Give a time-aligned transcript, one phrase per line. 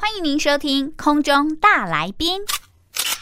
[0.00, 2.40] 欢迎您收听空中大来宾，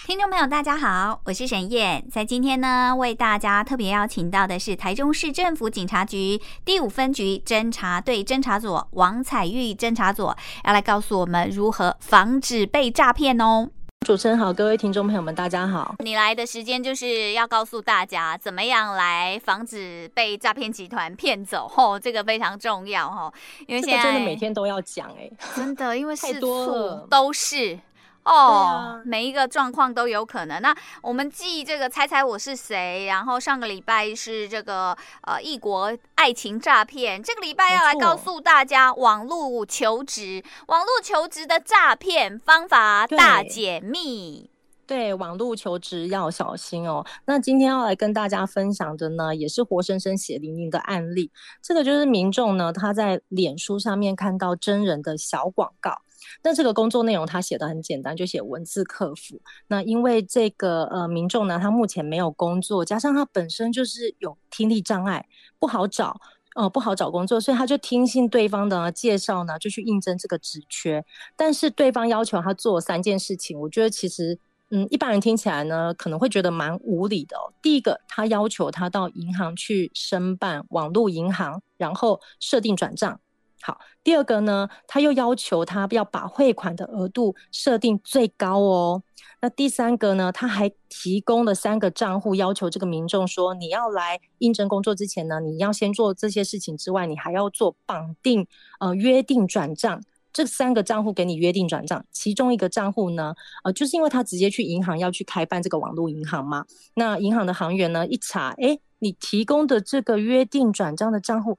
[0.06, 10.32] 听众朋友，大家好，我是沈燕，在今天呢，为大家特别邀请到的是台中市政府警察局第五分局侦查队侦查组王彩玉侦查组，
[10.64, 13.68] 要来告诉我们如何防止被诈骗哦。
[14.06, 15.94] 主持人好，各位听众朋友们，大家好。
[15.98, 23.30] 你来的时间就是要告诉大家，怎么样来防止被诈骗集团骗走吼，这个非常重要吼，
[23.66, 27.78] 因为现在、这个、真的每天都要讲哎，真的，因为 太多了都是。
[28.24, 30.60] 哦、啊，每一个状况都有可能。
[30.60, 44.50] 那我们继这个猜猜我是谁，然后上个礼拜是这个呃异国爱情诈骗，这个礼拜要来告诉大家网络求职，网络求职的诈骗方法大解密。
[44.86, 47.04] 对，对网络求职要小心哦。
[47.24, 51.30] 那今天要来跟大家分享的呢，也是活生生血淋淋的案例。
[51.62, 56.02] 这个就是民众呢，他在脸书上面看到真人的小广告。
[56.42, 59.40] 那这个工作内容他写的很简单，就写文字客服。
[59.68, 65.26] 那因为这个呃民众呢，他目前没有工作，加上他本身就是有听力障碍，
[65.58, 66.20] 不好找，
[66.54, 71.04] 呃不好找工作，所以他就听信对方的介绍呢，就去应征这个职缺。
[71.36, 74.38] 但是对方要求他做三件事情，我觉得其实
[74.70, 77.52] 嗯一般人听起来呢，可能会觉得蛮无理的哦。
[77.62, 83.20] 第一个，他要求他到银行去申办网络银行，然后设定转账。
[83.60, 89.02] 好，第二个呢，他又要求他要把汇款的额度设定最高哦。
[89.40, 98.46] 那第三个呢，他还提供了三个账户，要求这个民众说，你要来应征工作之前呢，你要先做这些事情之外，你还要做绑定
[98.80, 102.04] 呃约定转账，这三个账户给你约定转账。
[102.10, 106.64] 其中一个账户呢，呃，就是因为他直接去银行要去开办这个网络银行嘛，
[106.94, 111.58] 那银行的行员呢一查，诶，你提供的这个约定转账的账户。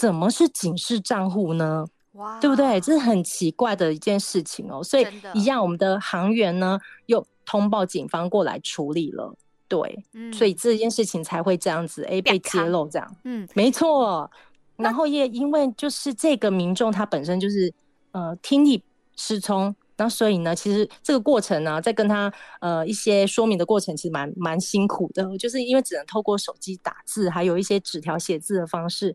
[0.00, 1.84] 怎么是警示账户呢？
[2.12, 2.80] 哇，对不对？
[2.80, 4.82] 这是很奇怪的一件事情哦。
[4.82, 9.36] 所以一样，我们的航员呢又通报警方过来处理了。
[9.68, 13.16] 对，嗯，所以这件事情才会这样子，哎，被揭露这样。
[13.24, 14.28] 嗯，没错。
[14.76, 17.70] 然后也因为就是这个民众他本身就是
[18.12, 18.82] 呃听力
[19.16, 29.14] 失聪，那所以呢，其实这个过程呢，在跟他呃一些说明的过程，其实蛮蛮辛苦的，就是因为只能透过手机打字，还有一些纸条写字的方式。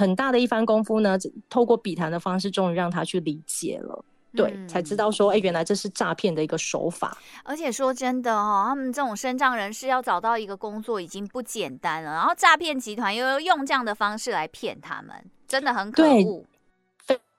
[0.00, 1.18] 很大的一番功夫呢，
[1.50, 4.02] 透过笔谈的方式，终于让他去理解了，
[4.34, 7.18] 对，嗯、才知道说，哎、欸，原来这是诈骗的一个手法。
[7.44, 15.14] 而且说真的哦，他们这种身障人士要找到一个工作已经不简单了，然后诈骗集团又用这样的方式来骗他们，
[15.46, 16.46] 真的很可恶，非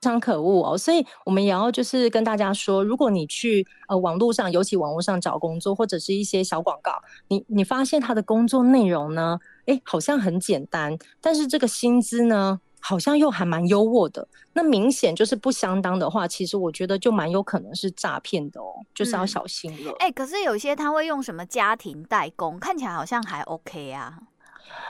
[0.01, 0.78] 常可恶哦。
[0.78, 6.94] 所以我们也要就是跟大家说，如果你去呃网络上，尤其网络上找工作，或者是一些小广告，
[7.28, 9.39] 你你发现他的工作内容呢？
[9.67, 14.28] 哎，好像很简单，但是这个薪资呢，好像又还蛮优渥的。
[14.53, 19.94] 那明显就是不相当的话，其实我觉得就蛮有可能是诈骗的哦，就是要小心了。
[20.00, 24.18] 哎、嗯，可是有些他会用什么家庭代工，看起来好像还 OK 啊。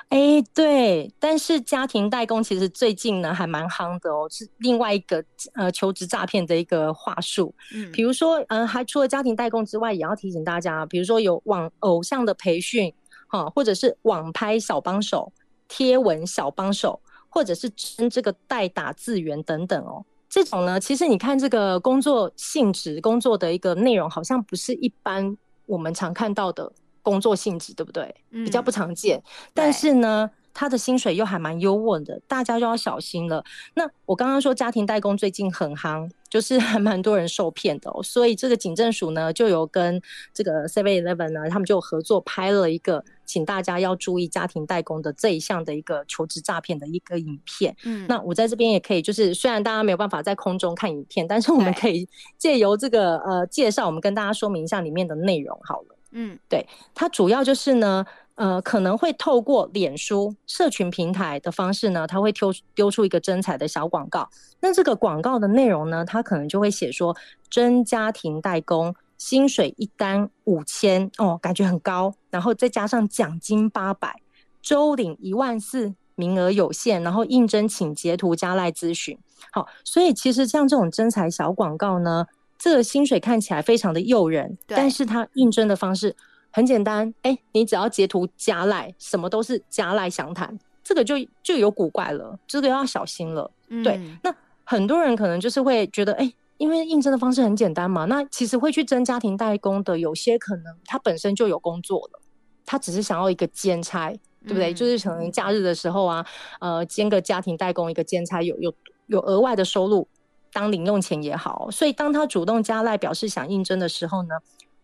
[0.09, 5.23] 哎，对，但是家庭代工其实最近呢还蛮夯的哦，是另外一个
[5.53, 7.53] 呃求职诈骗的一个话术。
[7.73, 12.93] 嗯，比如说，嗯、呃，还除了家庭代工之外，也要提醒大家，比如说有网偶像的培训。
[13.33, 15.31] 哈，或者是网拍小帮手、
[15.69, 16.99] 贴文小帮手，
[17.29, 20.03] 或者是称这个代打字员等等哦。
[20.27, 26.69] 这种呢，其实你看这个工作性质、工作的一个内容，好像不是一般我们常看到的
[27.01, 28.13] 工作性质，对不对？
[28.31, 29.21] 嗯，比较不常见。
[29.53, 33.43] 但是呢，他的薪水又还蛮优渥的，大家就要小心了。
[33.73, 38.03] 那我刚刚说家庭代工最近很夯，就是还蛮多人受骗的哦。
[38.03, 40.01] 所以这个警政署呢，就有跟
[40.33, 47.75] 这个 Seven Eleven 呢，他们就合作拍了一个，请大家要注意家庭代工的这一项的一个求职诈骗的一个影片。
[47.85, 52.07] 嗯，那我在这边也可以，就是虽然大家没有办法在空中看影片，但是我们可以
[52.37, 55.97] 借由这个呃介绍，我们跟大家说明一下里面的内容好了。
[56.11, 58.05] 嗯，对，它主要就是呢。
[58.35, 64.27] 呃，可能会透过脸书社群平台的方式呢，他会丢丢出一个真彩的小广告。
[64.61, 67.15] 那这个广告的内容呢，他可能就会写说，
[67.51, 74.15] 真家庭代工，薪水一单五千哦，感觉很高，然后再加上奖金八百，
[74.59, 79.19] 周领一万四，名额有限，然后应征请截图加赖咨询。
[79.51, 82.25] 好，所以其实像这种真才小广告呢，
[82.61, 86.15] 这个薪水看起来非常的诱人，但是它应征的方式。
[86.53, 93.49] 很简单，哎、欸，你只要截图加赖，什么都是加赖详谈，这个就就有古怪了，这个要小心了。
[93.69, 102.19] 嗯、对，那很多人可能就是会觉得，哎、欸，因为应征的方式很简单嘛，那其实会去争家庭代工的，有些可能他本身就有工作了，
[102.65, 104.11] 他只是想要一个兼差，
[104.43, 104.73] 对不对？
[104.73, 106.25] 嗯、就是可能假日的时候啊，
[106.59, 108.73] 呃，兼个家庭代工一个兼差，有有
[109.07, 110.05] 有额外的收入。
[110.51, 111.69] 当零用钱也好。
[111.71, 114.35] 所以当他主动加赖表示想应征的时候呢，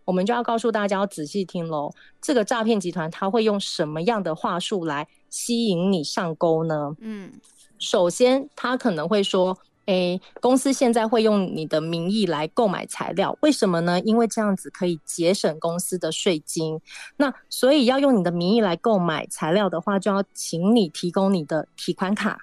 [0.06, 1.92] 我们就要告诉大家要仔细听喽。
[2.22, 6.96] 这个诈骗集团他会用什么样的话术来吸引你上钩呢？
[7.00, 7.32] 嗯，
[7.80, 9.58] 首先他可能会说。
[9.88, 13.98] 诶，公司现在会用你的名义来购买材料，为什么呢？
[14.02, 16.78] 因为这样子可以节省公司的税金。
[17.16, 22.38] 那所以要用你的名义来购买材料的话，就要请你提供你的提款卡。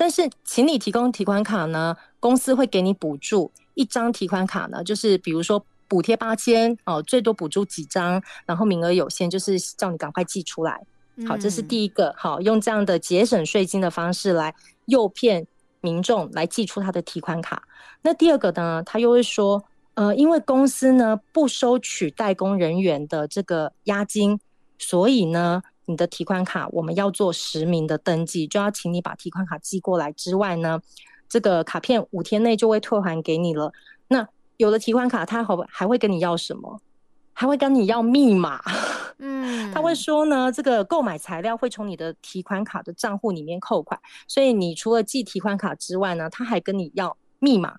[0.00, 3.52] 但是，请你提供提款卡呢，公司会给你补助。
[3.74, 10.80] 一张提款卡呢，就是比如说补贴八千哦，最多补助几张，然后名额有限，就是叫你赶快寄出来。
[11.28, 12.14] 好，这是第一个。
[12.16, 14.54] 好，用这样的节省税金的方式来
[14.86, 15.46] 诱骗。
[15.82, 17.62] 民众来寄出他的提款卡，
[18.02, 19.64] 那第二个呢，他又会说，
[19.94, 24.38] 呃，因为公司呢不收取代工人员的这个押金，
[24.76, 30.80] 所以呢，你的提款卡我们要做实名的登记，就要请你把提款卡寄过来之外呢，
[31.28, 33.72] 这个卡片五天内就会退还给你了。
[34.08, 34.26] 那
[34.56, 36.80] 有的提款卡他还还会跟你要什么？
[37.32, 38.60] 还会跟你要密码。
[39.22, 47.76] 嗯，他会说呢，这个购买材料会从你的提款卡的账户里面扣款，所以你除了寄提款卡之外呢，他还跟你要密码。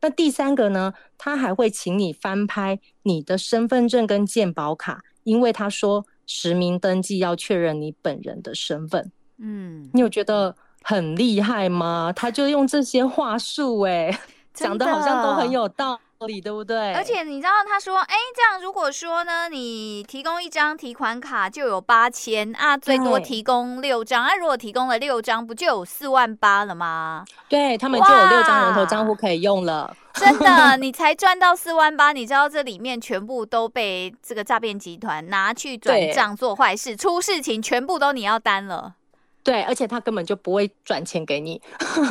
[0.00, 9.10] 那第三个呢，他还会请你翻拍你的身份证跟健保卡，因为他说实名登记要确认你本人的身份。
[9.38, 10.54] 嗯，你有觉得
[10.84, 12.12] 很厉害吗？
[12.14, 14.16] 他就用这些话术，哎，
[14.54, 15.98] 讲的好像都很有道
[16.28, 16.92] 理对不对？
[16.94, 27.24] 而且你知道他说，哎，这样如果说呢，你提供一张提款卡就有八千啊，最多提供六张啊，如果提供了六张，不就有四万八了吗？
[27.48, 29.96] 对，他们就有六张人头账户可以用了。
[30.18, 38.96] 真的，你才赚到四万八，你知道这里面全部都被这个诈骗集团拿去转账做坏事，出事情全部都你要担了。
[39.42, 41.60] 对，而且他根本就不会转钱给你，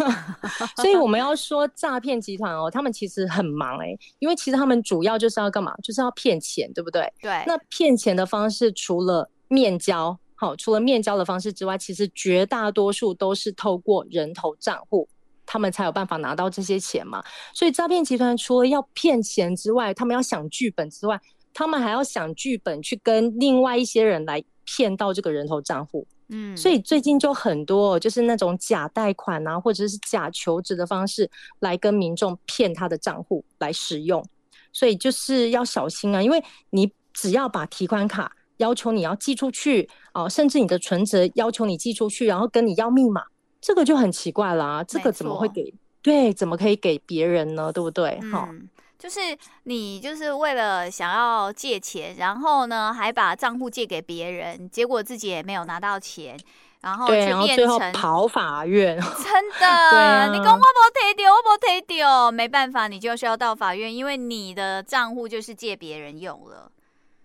[0.77, 5.75] 所以我们要说诈骗集团哦，他们其实很忙哎，因为其实他们主要就是要干嘛？
[5.83, 7.11] 就是要骗钱，对不对？
[7.21, 7.43] 对。
[7.45, 15.07] 那骗钱的方式除了面交，好，除了面交的方式之外，其实绝大多数都是透过人头账户，
[15.51, 17.23] 他们才有办法拿到这些钱嘛。
[17.55, 21.19] 所以诈骗集团除了要骗钱之外，他们要想剧本之外，
[21.51, 26.05] 他们还要想剧本去跟另外一些人来骗到这个人头账户。
[26.31, 31.27] 嗯，所以最近就很多，就是那种假贷款啊，或者是假求职的方式
[31.61, 34.23] 来跟民众骗他的账户来使用，
[34.71, 43.23] 所以就是要小心啊，因为你只要把提款卡要求你要寄出去啊，甚至你的存折要求你寄出去，然后跟你要密码，
[43.61, 45.73] 这个就很奇怪啦，这个怎么会给？
[46.01, 47.71] 对，怎么可以给别人呢？
[47.71, 48.19] 对不对？
[48.31, 48.69] 哈、嗯。
[48.97, 49.21] 就是
[49.63, 56.37] 你就是为了想要借钱，然后呢还把账户借给别人，结果自己也没有拿到钱，
[56.81, 57.13] 然后去
[57.45, 58.99] 变成跑法院。
[58.99, 59.65] 真的，
[59.97, 60.63] 啊、你跟我没
[60.93, 66.69] 提掉，我没提掉，没办法，你就需要到法院，因为你的账户就是借别人用了。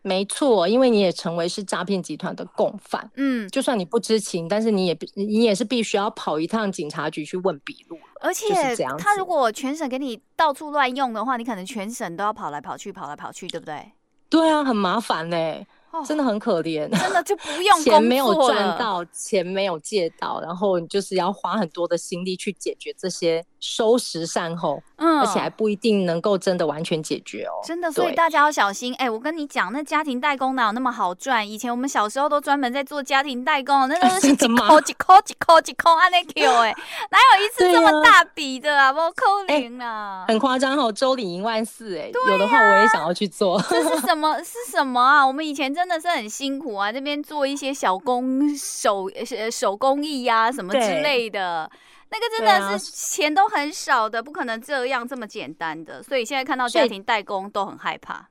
[0.05, 3.11] 没错，因为你也成为是诈骗集团的共犯。
[3.17, 7.99] 嗯，就算你不知情，但是你也你也是必须要跑一趟警察局去问笔录。
[8.21, 13.93] 而且他如果全省给你到处乱用的话，你可能全省都要跑来跑去，跑来跑去，对不对？
[14.29, 15.67] 对啊，很麻烦嘞、欸。
[16.05, 27.65] 真的很可怜，真的就不用钱没有赚到，钱没有借到，然后你就是要花很多的心力去解决这些收拾善后，嗯，而且还不一定能够真的完全解决哦。
[27.65, 28.95] 真的，所以大家要小心。
[28.97, 31.49] 哎、欸，我跟你讲，那家庭代工哪有那么好赚？
[31.49, 36.77] 以前我们小时候都专门在做家庭代工，那都是几扣几扣几扣几扣按那 Q 哎，
[37.11, 38.93] 哪有一次这么大笔的啊？
[38.93, 43.59] 不扣零啊，很夸张哦，周领一万四哎、啊，有的话我也想要去做。
[43.71, 44.39] 这是什么？
[44.45, 45.27] 是什么啊？
[45.27, 45.95] 我们以前真的。
[46.05, 46.93] 是很辛苦啊！
[46.93, 51.71] 这边做一些小工手呃手工艺呀、啊，什么之类的，
[52.15, 56.01] 那个真的是钱都很少的，不可能这样这么简单的。
[56.03, 58.29] 所以现在看到家庭代工都很害怕。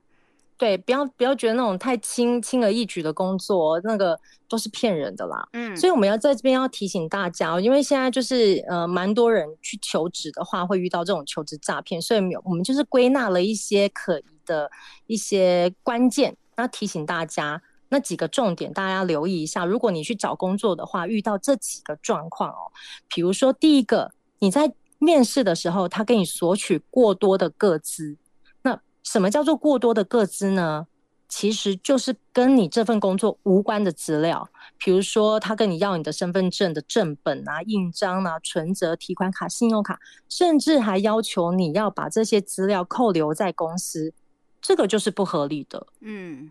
[0.56, 5.46] 对，不要不要觉得那种太轻轻而易举的工作，那个都是骗人的啦。
[5.52, 14.70] 嗯，所以我们要在这边要提醒大家，因为现在就是呃，蛮多人去求职的话，会遇到这种求职诈骗，所以我们就是归纳了一些可疑的
[15.06, 16.34] 一些关键。
[16.56, 17.60] 那提醒大家，
[17.94, 19.64] 那几个重点，大家留意一下。
[19.64, 22.72] 如果你去找工作的话，遇到这几个状况哦，
[23.08, 24.10] 比如说第一个，
[24.40, 28.16] 你在面试的时候，他跟你索取过多的个资。
[28.62, 30.88] 那什么叫做过多的个资呢？
[31.28, 44.12] 其实就是跟你这份工作无关的资料，比如说他跟你要你的身份证的正本啊、印章啊、存折、提款卡、信用卡，甚至还要求你要把这些资料扣留在公司。
[44.60, 46.50] 这个就是不合理的，嗯，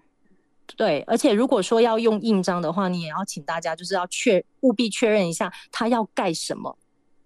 [0.76, 6.76] 对，而且如果说要用印章的话，你也要请大家就是要确务必确认一下他要盖什么，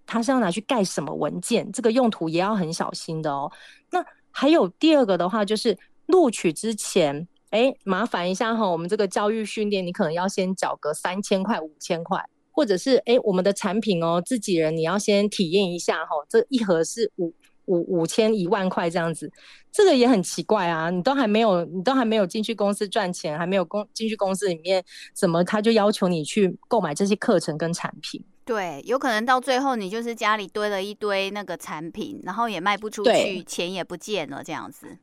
[0.05, 3.49] 它是要拿去盖什么文件，这个用途也要很小心的哦。
[3.91, 5.77] 那还有第二个的话，就是
[6.07, 17.33] 录取之前，哎，麻烦一下哈，我们这个教育训练，你可能要先缴个三千块、五千块，或者是哎，我们的产品哦，自己人你要先体验一下哈，这一盒是五。
[17.67, 19.31] 五五千一万块这样子，
[19.71, 20.89] 这个也很奇怪啊！
[20.89, 24.83] 你都还没有，你都还没有进去公司赚钱，还没有公进去公司里面，
[25.13, 28.21] 怎么他就要求你去购买这些课程跟产品？
[28.43, 34.97] 对，有可能到最后你就是家里堆了一堆那个产品，然后也卖不出去，钱也不见了这样子。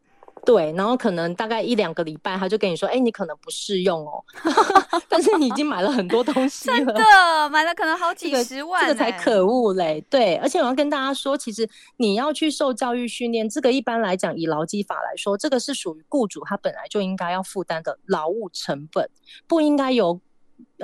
[0.44, 4.24] 对，然后可能大概一两个礼拜，他就跟你说：“哎，你可能不适用哦。
[5.08, 10.04] ”但是你已经买了很多东西了，真的买了可能好几十万，这个，这个才可恶嘞。
[10.10, 19.08] 对，而且我要跟大家说，其实你要去受教育训练，这个一般来讲，以劳基法来说，这个是属于雇主他本来就应该要负担的劳务成本，
[19.46, 20.20] 不应该由。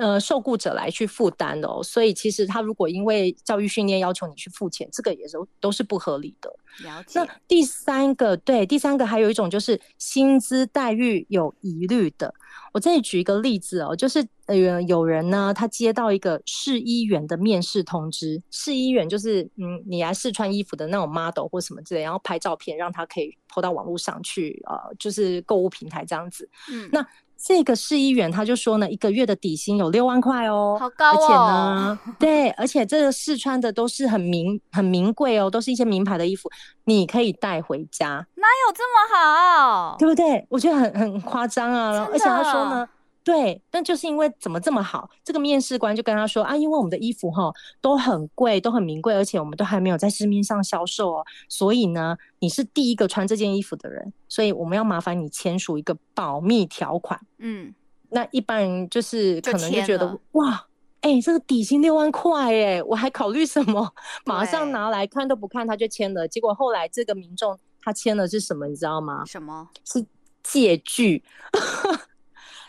[0.01, 6.51] 呃，受雇者来去负担的哦，所以其实他如果因为教育训练要求你去付钱，这个也是都是不合理的。
[6.83, 7.19] 了解。
[7.19, 12.33] 那第三个，对，第三个还有一种就是薪资待遇有疑虑的。
[12.73, 26.49] 我这里举一个例子哦，就是呃，有人呢，他接到一个试衣员的面试通知，试衣员就是嗯，你来试穿衣服的那种 model 或什么之类，然后拍照片让他可以 po 到网络上去，呃，就是购物平台这样子。
[26.71, 27.05] 嗯，那。
[27.43, 31.15] 这个市议员他就说呢，一个月的底薪有六万块哦，好高哦。
[31.15, 36.49] 而且呢，对，而且这个试穿的都是很名很名贵哦，都是一些名牌的衣服，
[36.85, 38.25] 你可以带回家。
[38.35, 39.95] 哪有这么好？
[39.97, 40.45] 对不对？
[40.49, 42.07] 我觉得很很夸张啊。
[42.11, 42.87] 而且他说呢。
[43.23, 57.19] 对，但就是因为怎么这么好，这个面试官就跟他说啊，因为我们的衣服哈都很贵，都很名贵，而且我们都还没有在市面上销售哦，所以呢，你是第一个穿这件衣服的人，所以我们要麻烦你签署一个保密条款。
[57.37, 57.73] 嗯，
[58.09, 60.65] 那一般人就是可能就觉得哇，
[61.01, 63.93] 哎、欸，这个底薪六万块，哎，我还考虑什么？
[64.25, 69.23] 马上拿来看都不看他就签了，结果后来这个民众他签的是什么，你知道吗？
[69.27, 69.69] 什么？
[69.85, 70.03] 是
[70.41, 71.23] 借据。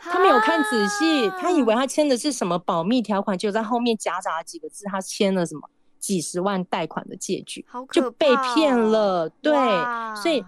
[0.04, 9.28] 他没有看仔细，他以为他签的是什么保密条款，就在后面夹杂几个字，他签了什么几十万贷款的借据，就被骗了。
[9.28, 9.54] 对，
[10.20, 10.44] 所以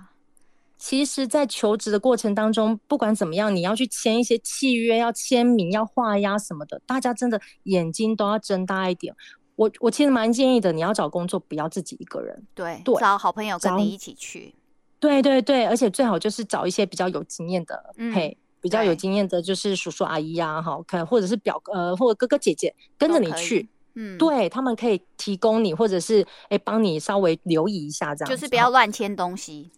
[0.77, 9.15] 其实，在求职的过程当中，不管怎么样，你要去签一些契约，要签名，要画押什么的，大家真的眼睛都要睁大一点。
[9.55, 14.53] 我我其实蛮建议的，你要找工作不要自己一个人，对，对找好朋友跟你一起去。
[14.99, 18.37] 对对对，而且最好就是找一些比较有经验的，嗯、嘿。
[18.65, 29.71] 比较有经验的，就是叔叔阿姨呀，哈，可能或者是表呃，或者哥哥姐姐跟着你去，嗯，对他们可以提供你，或者是哎帮你稍微留意一下，这样就是不要乱签东西。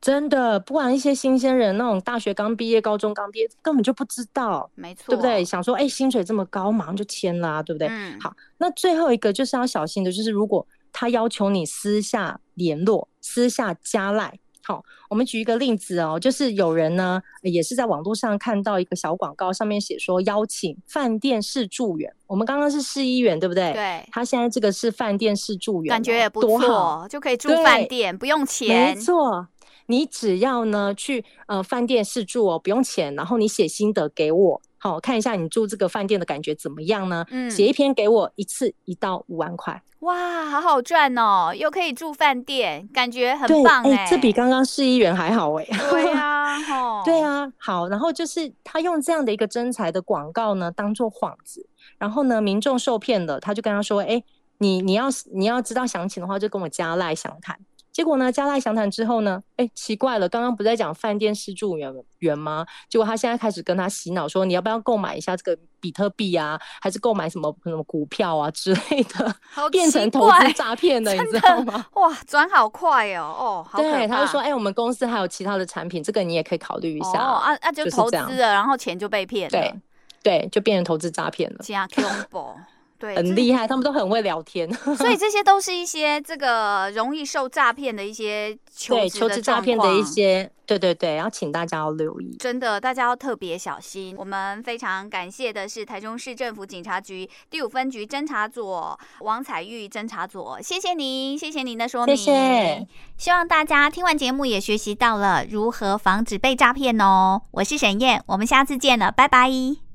[0.00, 5.44] 真的，不然一些新鲜人，那种大学刚毕业、高中刚毕业，根本就不知道，没错，对不对？
[5.44, 7.86] 想说哎，薪水这么高，马上就签啦，对不对？
[7.86, 14.40] 嗯，好，那最后一个就是要小心的，就是如果他要求你私下联络、私下加赖。
[14.64, 22.14] 好，我们举一个例子哦，就是有人呢，也是在网络上看到一个小广告，上面写说邀请饭店试住员。
[22.28, 23.72] 我们刚刚是试衣员，对不对？
[23.72, 24.08] 对。
[24.12, 28.94] 他现在这个是饭店试住员，感觉也不错，就可以住饭店，不用钱。
[28.94, 29.48] 没错，
[29.86, 34.62] 你只要呢去呃饭店试住哦，不用钱，然后你写心得给我。
[34.82, 37.24] 好，看一下你住这个饭店的感觉怎么样呢？
[37.30, 39.80] 嗯，写一篇给我，一次一到五万块。
[40.00, 44.10] 哇，好好赚哦，又可以住饭店，感觉很棒哎、欸。
[44.10, 45.64] 这比刚刚市议员还好哎。
[45.88, 46.58] 对啊，
[47.06, 47.86] 对啊，好。
[47.86, 51.64] 然后就是他用这样的一个真才的广告呢，当做幌子，
[51.96, 54.20] 然后呢，民众受骗了，他就跟他说：“哎，
[54.58, 57.56] 你你要你要知道详情的话，就跟我加赖详谈。”
[57.92, 62.64] 结果呢，加赖详谈之后呢，哎，奇怪了，刚刚不在讲饭店试住员员吗？
[62.88, 69.36] 结果他现在开始跟他洗脑说，你要不要购买一下这个比特币啊，还是购买什么什么股票啊之类的，
[69.70, 71.84] 变成投资诈骗的， 你知道吗？
[71.92, 77.18] 哇，转好快哦，哦，好对，他就说，哎，我们公司还有其他的产品，这个你也可以考虑一下。
[77.18, 79.74] 哦，啊啊，就投资了，然后钱就被骗了，对
[80.22, 81.58] 对，就变成投资诈骗了。
[81.62, 82.54] 加恐怖。
[83.02, 94.14] 对，很厉害，他们都很会聊天，所以这些都 是一些这个容易受诈骗的一些求职求职诈骗的一些，对对对，然后请大家要留意，真的，大家要特别小心。
[94.16, 98.72] 我们非常感谢的是台中市政府警察局第五分局侦查组
[99.18, 102.86] 王彩玉侦查组，谢谢您，谢谢您的说明，谢谢。
[103.18, 107.42] 希望大家听完节目也学习到了如何防止被诈骗哦。
[107.50, 109.91] 我是沈燕，我们下次见了，拜拜。